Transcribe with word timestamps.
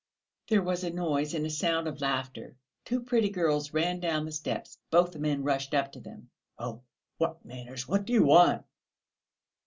There 0.47 0.63
was 0.63 0.83
a 0.83 0.89
noise 0.89 1.35
and 1.35 1.45
a 1.45 1.49
sound 1.51 1.87
of 1.87 2.01
laughter; 2.01 2.55
two 2.85 3.03
pretty 3.03 3.29
girls 3.29 3.71
ran 3.71 3.99
down 3.99 4.25
the 4.25 4.31
steps; 4.31 4.79
both 4.89 5.11
the 5.11 5.19
men 5.19 5.43
rushed 5.43 5.75
up 5.75 5.91
to 5.91 5.99
them. 5.99 6.31
"Oh, 6.57 6.81
what 7.19 7.45
manners! 7.45 7.87
What 7.87 8.05
do 8.05 8.13
you 8.13 8.23
want?" 8.23 8.65